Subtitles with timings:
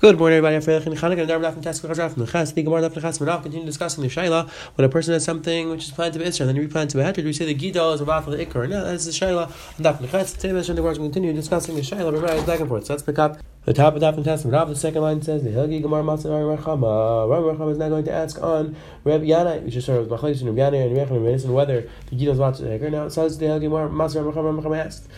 [0.00, 0.64] Good morning, everybody.
[0.64, 2.88] The Chanukah, and Darb Dafn Task Chazar from the Gemara.
[3.20, 6.18] We're now continue discussing the Shaila when a person has something which is planned to
[6.18, 7.12] be Isra, and then you replant to.
[7.12, 8.66] Do we say the Gidal is about the Ikar?
[8.70, 10.32] No, that's the Shaila on Dafn Chas.
[10.32, 12.14] Today, we're going to continue discussing the Shaila.
[12.14, 12.86] We're right back and forth.
[12.86, 14.44] So let's pick up the top of Dafn Task.
[14.44, 17.28] The second line says the Hilgi Gemara Matzah Rachama.
[17.28, 20.40] Rabbi Rachama is now going to ask on Reb Yana, which is sort of Machlekes
[20.40, 22.90] and Reb Yana and Reb Yana and whether the Gidal is about the Ikar.
[22.90, 24.62] Now it says the Hilgi Gemara Matzah Rachama.
[24.62, 25.08] Rachama asked.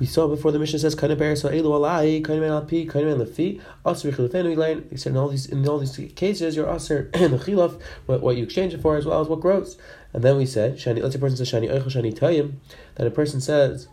[0.00, 3.06] We saw before the mission says kana ber so elu alai kana men alpi kana
[3.06, 4.88] men lefi aser chilafenu elain.
[4.90, 8.20] He said in all these in all these cases you're aser in the chilaf what,
[8.20, 9.78] what you exchange it for as well as what grows.
[10.12, 11.00] And then we said shani.
[11.00, 12.54] Let's say a person says shani eichel shani tayim.
[12.96, 13.88] That a person says.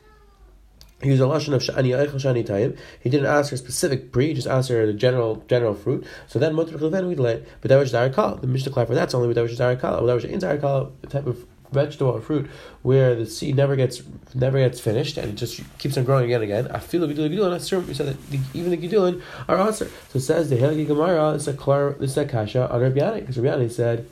[1.03, 2.77] He used a lashon of shani eichel shani tayim.
[2.99, 6.05] He didn't ask her specific pre, he just asked her the general general fruit.
[6.27, 7.43] So then mutter chilafenu we let.
[7.61, 8.41] But that was darakal.
[8.41, 10.05] The mishnah for that's only with that was darakal.
[10.07, 12.49] That was in darakal type of vegetable or fruit
[12.81, 14.01] where the seed never gets
[14.35, 16.67] never gets finished and it just keeps on growing again and again.
[16.71, 17.87] I feel the gidulin.
[17.87, 19.89] We said that the, even the gidulin are answer.
[20.09, 21.33] So it says the Helgi Gemara.
[21.33, 21.95] It's a klar.
[21.99, 24.07] It's a kasha on Rabbi because Rabbi said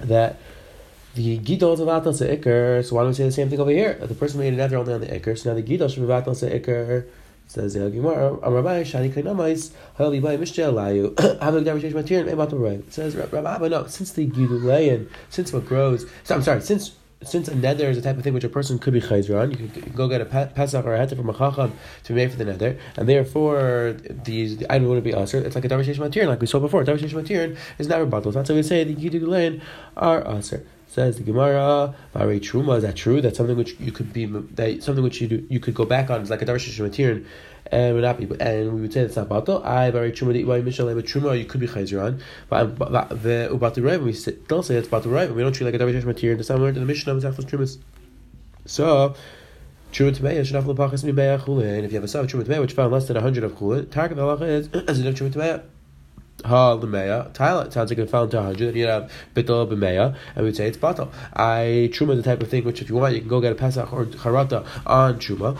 [0.00, 0.38] that.
[1.14, 3.70] The gidol is about to ikr, so why don't we say the same thing over
[3.70, 3.94] here?
[3.94, 6.00] That the person made an nether only on the ikr, so now the gidol should
[6.00, 7.06] be about to ikr.
[7.48, 12.92] Says the Gemara, Rabbi Shani Kainamais, Hali by Mishja Layu, Havak Davish Matir, and Ebat
[12.92, 17.54] Says Rabbi, no, since the Gidulayan, since what grows, so, I'm sorry, since since a
[17.54, 19.92] nether is a type of thing which a person could be chayzer on, you can
[19.94, 21.72] go get a pesach or a heter from a chacham
[22.04, 25.38] to be made for the nether, and therefore these the item wouldn't be usher.
[25.38, 26.84] It's like a davish matirin, like we saw before.
[26.84, 28.34] Davish matirin is never bottled.
[28.34, 29.62] That's why we say the gidulayan
[29.96, 30.64] are usher.
[30.88, 33.20] Says the Gemara, Vari Truma, is that true?
[33.20, 36.10] That's something which you could be that something which you do, you could go back
[36.10, 36.20] on.
[36.20, 37.26] It's like a Darsh Shematirin,
[37.70, 39.64] and would not be and we would say it's not batal.
[39.64, 42.22] I Vari Truma the Iwai Mishal Truma you could be Chayzer on.
[42.48, 42.78] But
[43.22, 44.12] the Ubatu Rai, we
[44.46, 46.38] don't say it's Batu Rai, we don't treat like a Darsh Shematirin.
[46.38, 47.78] The same word in the Mishnah is Achos Trumas.
[48.64, 49.14] So
[49.92, 51.82] Truma Tmeya should have Lepachas Mibeya Chulin.
[51.82, 54.18] If you have a Sav Truma Tmeya which found less than hundred of Chulin, Target
[54.18, 55.62] halacha is as enough Truma Tmeya
[56.46, 57.32] ha lemeya.
[57.32, 58.74] Tyler sounds like it found to hundred.
[58.74, 61.12] You have bitol b'meya, and we'd say it's batal.
[61.34, 63.54] I truma the type of thing which, if you want, you can go get a
[63.54, 65.58] pesach or charata on truma.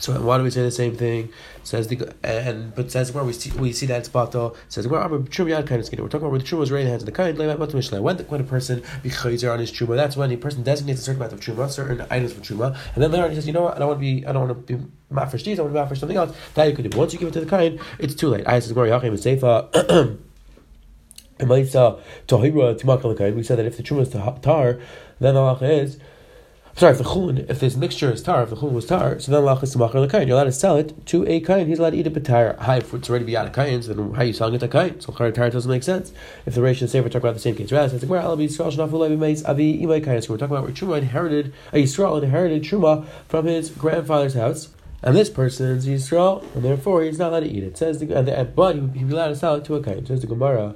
[0.00, 1.30] So why do we say the same thing?
[1.62, 4.56] Says the and but says where we see we see that it's batal.
[4.68, 5.06] Says where.
[5.06, 7.36] We're talking about where the truma was right hands of the kind.
[7.36, 8.00] What Mishnah.
[8.00, 11.04] When when a person be chayzer on his truma, that's when a person designates a
[11.04, 13.52] certain amount of truma, certain items for truma, and then later on he says, you
[13.52, 15.62] know what, I don't want to be, I don't want to be mafresh these, I
[15.62, 16.34] want to be something else.
[16.54, 16.96] That you could do.
[16.96, 18.48] Once you give it to the kind, it's too late.
[18.48, 20.18] I says where yachim and seifa.
[21.40, 21.64] We
[23.42, 24.78] said that if the truma is tar,
[25.20, 25.98] then the halacha is
[26.76, 29.32] sorry, if the chulin, if this mixture is tar, if the chulin was tar, so
[29.32, 30.26] then lachas macher lekain.
[30.26, 31.66] You're allowed to sell it to a kain.
[31.66, 32.56] He's allowed to eat it tar.
[32.60, 34.58] Hi, if it's already be out of kain, so then how are you selling it
[34.58, 35.00] to kain?
[35.00, 36.12] So tar tar doesn't make sense.
[36.46, 38.48] If the ratio and safer talk about the same case, rather it's like where alabi
[38.48, 40.22] yisrael shnafu levi meis avi imay kain.
[40.22, 44.68] So we're talking about where truma inherited a yisrael inherited truma from his grandfather's house.
[45.02, 47.68] And this person is Yisrael, and therefore he's not allowed to eat it.
[47.68, 50.04] it says the, but he'd be allowed to sell it to a kain.
[50.04, 50.74] Says the Gemara.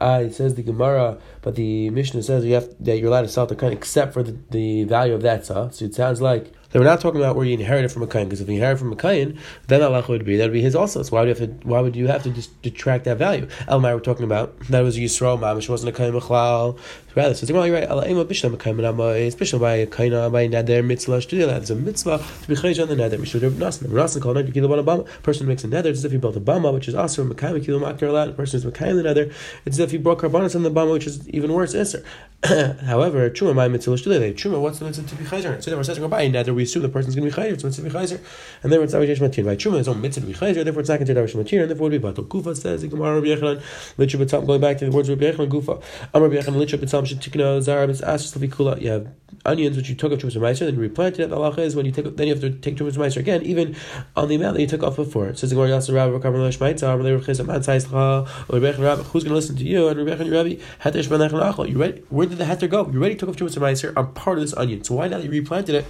[0.00, 3.28] Uh, it says the Gemara, but the Mishnah says you have that you're allowed to
[3.28, 5.68] sell the kain except for the, the value of that sa.
[5.70, 8.06] So it sounds like that we're not talking about where you inherit it from a
[8.06, 9.38] kain, because if you inherit from a kain,
[9.68, 11.02] then Allah would be that would be his also.
[11.02, 13.46] So why would you have to why would you have to just detract that value?
[13.68, 16.78] Elmai we're talking about that was Yisrael Mamish wasn't a kain machlal.
[17.14, 17.86] Rather, so you're right.
[17.88, 21.58] Allah ema bishlam kain manama especially by a kain by neder mitzvah to do that.
[21.58, 23.18] There's a mitzvah to be chayj on the neder.
[23.18, 23.92] Mishur Reb Nasan.
[23.92, 25.06] Reb Nasan called it kilo bama.
[25.22, 25.86] Person makes a neder.
[25.86, 28.30] It's as if he built a bama, which is also a mekayim kilo makter allowed.
[28.30, 29.34] A person is mekayim the neder.
[29.66, 31.74] It's as if he brought karbanas on the bama, which is even worse.
[31.74, 32.02] Iser.
[32.44, 35.60] However, truma my mitzvah do Truma, what's the mitzvah to be chayj on?
[35.60, 37.90] So therefore, says by neder, we assume the person's going to be chayzer, it's mitzvah
[37.90, 38.20] chayzer,
[38.62, 39.44] and therefore it's avish matir.
[39.44, 41.70] By truma, it's own mitzvah to be chayzer, therefore it's not considered avish matir, and
[41.70, 42.28] therefore it would be batal.
[42.28, 43.62] Gufa says the Gemara Rabbi Yechanan,
[43.98, 44.46] b'tam.
[44.46, 45.82] Going back to the words of Rabbi Yechanan, Gufa,
[46.14, 48.80] Amar Rabbi Yechanan, litra b'tam shetikno zarab is ashes kula.
[48.80, 49.08] You have
[49.44, 51.30] onions which you took off trumas meiser, then you replanted it.
[51.30, 53.74] The halacha is when you take, then you have to take trumas meiser again, even
[54.14, 55.34] on the amount that you took off before.
[55.34, 59.02] Says the Gemara Yasser Rabbi Rabbi Rabbi Shmaitza, Rabbi Rabbi Chizam Man Tzayischa, Rabbi Rabbi.
[59.02, 59.88] Who's going to listen to you?
[59.88, 61.68] And Rabbi Rabbi Heter Shmanach Nachal.
[61.68, 62.02] You ready?
[62.10, 62.88] Where did the heter go?
[62.88, 64.84] You already took off trumas meiser on part of this onion.
[64.84, 65.84] So why now that you replanted it?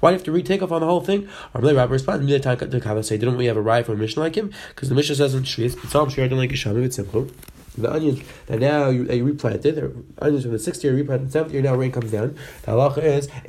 [0.00, 1.28] Why have to retake off on the whole thing?
[1.54, 4.36] Rabbi Rabbi responds, "Milei Kava say, didn't we have a ride from a mission like
[4.36, 4.52] him?
[4.68, 7.30] Because the mission says in Shvius, B'tzalm Shir Like Yishamim B'tzimchum."
[7.82, 11.32] the onions that now you, that you replanted, the onions from the sixth year replanted,
[11.32, 12.36] seventh year now rain comes down.
[12.62, 13.28] The halacha is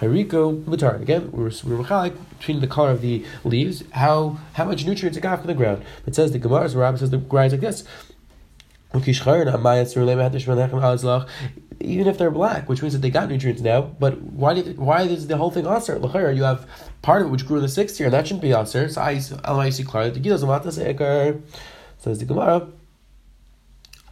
[0.00, 1.00] hariko mutar.
[1.00, 5.38] Again, we're we're between the color of the leaves, how how much nutrients it got
[5.38, 5.84] from the ground.
[6.06, 7.84] It says the Gemara, so Rabbi says the Gemara is like this
[11.80, 13.82] even if they're black, which means that they got nutrients now.
[13.82, 15.98] But why did why is the whole thing aser?
[16.32, 16.66] You have
[17.02, 18.88] part of it which grew in the sixth year, and that shouldn't be aser.
[18.88, 19.18] So I
[19.70, 21.42] see clearly the Gila Zamatas Ekar
[21.98, 22.68] says the Gemara.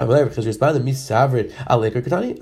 [0.06, 2.38] Because responded misavrid aliker katani.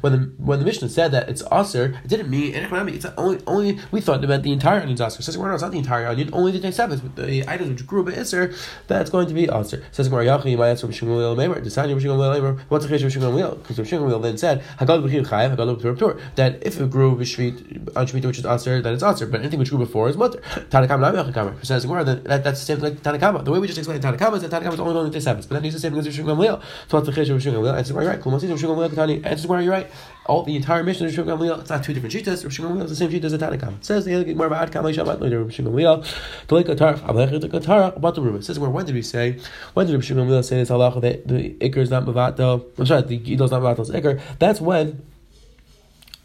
[0.00, 3.78] When the when the Mishnah said that it's aser, it didn't mean it's only only
[3.90, 5.22] we thought about the entire onion's aser.
[5.22, 8.12] Says we're not the entire onion, only the tesevis, but the items which grew by
[8.12, 8.54] iser,
[8.86, 9.84] that's going to be aser.
[9.92, 12.60] Says Gemara Yachi, my answer Shmuel Leimer, Desani Shmuel Leimer.
[12.68, 16.64] What's the case of Shmuel Because Shmuel then said Hagad b'chiyuv chayav, Hagad b'chiyuv that
[16.66, 19.26] if it grew b'shvit on shvita which is aser, then it's aser.
[19.26, 20.40] But anything which grew before is mutter.
[20.70, 23.44] Tanakam not Says Gemara that that's the same like Tanakama.
[23.44, 25.50] The way we just explained Tanakama is that Tanakama is only going to tesevis, but
[25.50, 26.53] then he's the same as Shmuel so
[26.88, 27.76] the chesed of Rishon Gamliel?
[27.76, 28.20] Answers why you're right.
[28.20, 29.26] Kulmasis of Rishon Gamliel Katani.
[29.26, 29.90] Answers why you're right.
[30.26, 31.60] All the entire mission of Rishon Gamliel.
[31.60, 32.44] It's not two different shitas.
[32.44, 33.68] Rishon Gamliel is the same shita as the.
[33.68, 35.44] It says the other more about Kamei Shabbat later.
[35.44, 36.46] Rishon Gamliel.
[36.48, 36.98] The like Katar.
[37.00, 37.96] Ablech the Katar.
[37.96, 38.42] About the Ruba.
[38.42, 39.38] Says where when did we say?
[39.74, 42.64] When did Rishon Gamliel say this halacha that the ikr is not mavato?
[42.78, 44.20] I'm sorry, the gidol is not mavato's ikr.
[44.38, 45.02] That's when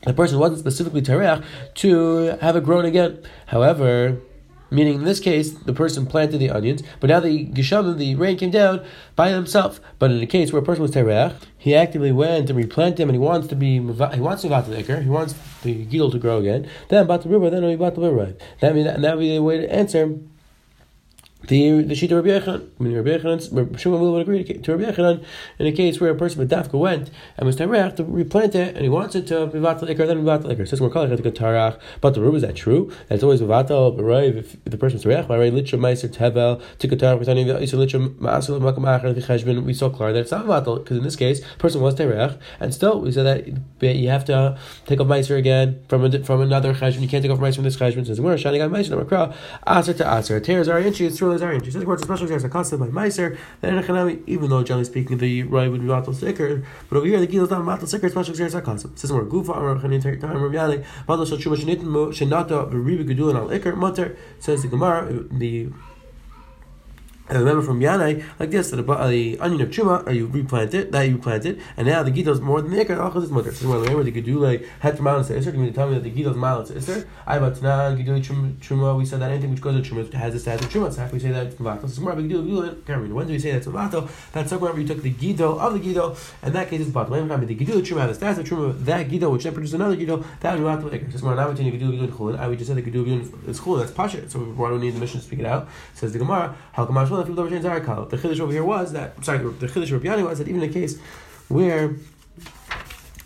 [0.03, 1.43] the person wasn't specifically tereach
[1.75, 3.21] to have it grown again.
[3.47, 4.21] However,
[4.71, 8.37] Meaning, in this case, the person planted the onions, but now the geshamim, the rain
[8.37, 8.85] came down
[9.15, 9.79] by himself.
[9.97, 13.09] But in a case where a person was terech, he actively went and replanted them,
[13.09, 15.33] and he wants to be he wants to bat the ikr, he wants
[15.63, 16.69] the gidol to grow again.
[16.89, 18.35] Then about the river, then he bat the river.
[18.59, 20.17] That means that, that would be the way to answer
[21.47, 24.91] the the sheet of Rabbi Yechanan, I mean Rabbi Yechanan, Shimon would agree to Rabbi
[24.91, 25.23] Yechanan
[25.57, 28.75] in a case where a person with dafka went and was tarach to replant it
[28.75, 30.67] and he wants it to be vatal ikar, then be vatal ikar.
[30.67, 32.91] Says we're calling it tarach, but the is that true?
[33.07, 37.19] That's always vatal, but right if, the person's tarach, right litra meiser tevel to tarach
[37.19, 38.83] with any isur litra maasul makam
[39.15, 39.63] cheshbon.
[39.63, 42.73] We saw clear that it's not vatal because in this case, person was tarach and
[42.73, 43.23] still we said
[43.81, 46.99] that you have to take off meiser again from a, from another cheshbon.
[46.99, 48.05] You can't take off meiser from this cheshbon.
[48.05, 48.89] Says we're shining on meiser.
[48.89, 49.33] Number
[49.65, 50.39] aser to aser.
[50.41, 51.13] Tears are inches.
[51.13, 52.43] It's really She says, "What's a special case?
[52.43, 53.37] A concept by Meiser.
[53.61, 57.27] Then even though generally speaking the right would be matal sicker, but over here the
[57.27, 58.09] gil is not matal sicker.
[58.09, 58.99] Special case a concept.
[58.99, 60.51] Says more gufa or chanin time Rav
[61.07, 61.85] Matal shal shuma shenitin
[62.17, 64.17] shenata v'ribi gedulin al ikar mutter.
[64.39, 65.69] Says the Gemara the
[67.29, 70.73] I remember from Yanai, like this, that the, the onion of Chuma, or you replant
[70.73, 73.23] it, that you plant it, and now the Gidol is more than the Ikar, Achaz
[73.25, 73.51] is mother.
[73.51, 76.31] So remember the Gedule had to mount Isser, can you tell me that the Gidol
[76.31, 77.05] is mount Isser?
[77.27, 78.23] I about Tanan, Gedule
[78.57, 81.07] Chuma, we said that anything which goes to Chuma has a status of Chuma, so
[81.13, 81.87] we say that it's Mavato.
[81.87, 84.09] So big deal, Gedule, when do we say that's Mavato?
[84.31, 87.09] That's somewhere where you took the Gidol of the Gidol, and that case is Bato.
[87.09, 89.95] When the Gedule Chuma has a status of Chuma, that Gidol, which then produces another
[89.95, 91.19] Gidol, that would be Mavato Ikar.
[91.19, 93.59] So more now we take Gedule Gedule Chulin, I would just said the Gedule is
[93.59, 95.67] Chulin, that's Pasha, so why do we need the mission to speak it out?
[95.93, 100.03] Says the Gemara, how come The chiddush over here was that, sorry, the chiddush of
[100.03, 100.99] Rabbi was that even in a case
[101.47, 101.95] where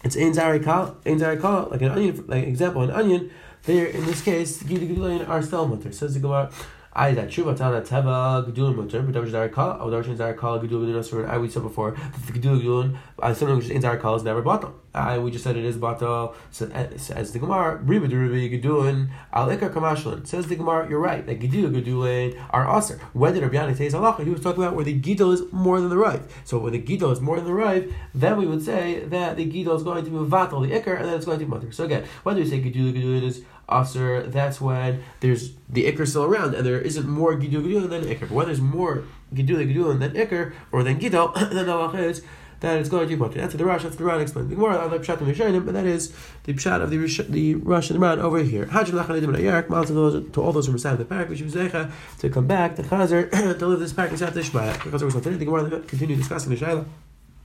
[0.04, 3.32] it's ein zarikal, ein zarikal, like an onion, like example, an onion,
[3.64, 5.92] there in this case, gidi gidulayin are still mutter.
[5.92, 6.52] Says the Gemara.
[6.96, 11.28] I that tshuva tana teva gedulin mutter, but davar zarikal, davar zarikal gedulin asur.
[11.28, 14.42] I we said before that the gedulin, uh, something which is in zarikal is never
[14.42, 14.74] bottom.
[14.94, 16.36] I we just said it is batal.
[16.52, 20.28] So eh, as the Gemara, riba riba gedulin al ikar kamashlin.
[20.28, 21.26] Says the Gemara, you're right.
[21.26, 23.00] That gedul gedulin are aser.
[23.14, 24.24] When did Rabbi Yanai say halacha?
[24.24, 26.32] He was talking about where the gidul is more than the rive.
[26.46, 29.50] So when the gidul is more than the rive, then we would say that the
[29.50, 31.72] gidul is going to be vatal the ikar, and then it's going to be mother.
[31.72, 33.42] So again, when do we say gedul gedulin is
[33.72, 34.22] aser?
[34.28, 38.22] That's when there's the ikar still around, and there isn't more gidul gedulin than ikar.
[38.22, 42.22] But when there's more gidul gedulin than ikar or than gidul, then the halacha is
[42.64, 43.42] that it's going to be mutter.
[43.42, 44.50] That's the Rosh, that's the Ran explained.
[44.50, 46.14] The Gemara, the Pshat and but that is
[46.46, 48.68] the Pshat of the the Rosh and the Ran over here.
[48.68, 52.78] Hajim Lachanedim to all those who recite the parak, which was Zecha, to come back
[52.78, 53.30] to Chazer
[53.60, 54.82] to live this parak inside the Shmaya.
[54.82, 56.86] Because there was nothing, the Gemara continue discussing the Shaila.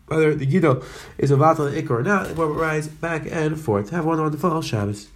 [0.07, 0.85] Whether the Gido
[1.19, 3.91] is a Vatal Ikor or not, the Gemara rise back and forth.
[3.91, 5.09] Have one wonderful Shabbos.